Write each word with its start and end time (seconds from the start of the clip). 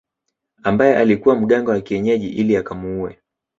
Ambaye 0.63 0.95
alikuwa 0.97 1.35
mganga 1.35 1.71
wa 1.71 1.81
kienyeji 1.81 2.29
ili 2.29 2.57
akamuue 2.57 3.17